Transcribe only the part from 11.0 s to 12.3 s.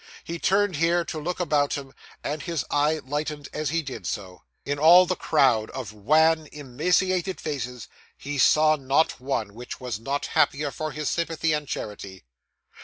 sympathy and charity.